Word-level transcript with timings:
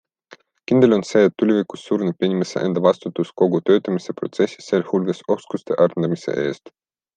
Kindel 0.69 0.95
on 0.95 1.03
see, 1.09 1.19
et 1.27 1.35
tulevikus 1.43 1.83
suureneb 1.89 2.25
inimese 2.29 2.63
enda 2.69 2.83
vastutus 2.87 3.33
kogu 3.43 3.61
töötamise 3.69 4.17
protsessi, 4.23 4.67
sealhulgas 4.71 5.23
oskuste 5.37 5.81
arendamise 5.87 6.39
eest. 6.49 6.77